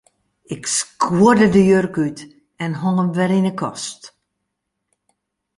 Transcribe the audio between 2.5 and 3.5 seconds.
en hong him wer yn